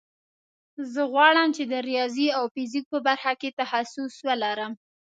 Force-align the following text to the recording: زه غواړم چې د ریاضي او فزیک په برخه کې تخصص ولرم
زه 0.93 1.01
غواړم 1.11 1.47
چې 1.57 1.63
د 1.71 1.73
ریاضي 1.89 2.27
او 2.37 2.43
فزیک 2.53 2.85
په 2.93 2.99
برخه 3.07 3.33
کې 3.39 3.49
تخصص 3.59 4.13
ولرم 4.27 4.73